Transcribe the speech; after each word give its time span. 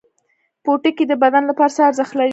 پوټکی 0.63 1.03
د 1.07 1.13
بدن 1.21 1.43
لپاره 1.49 1.73
څه 1.77 1.81
ارزښت 1.89 2.13
لري؟ 2.17 2.29